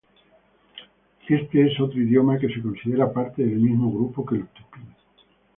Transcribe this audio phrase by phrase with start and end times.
[1.29, 4.81] Este es otro idioma que se considera parte del mismo grupo que el tupí.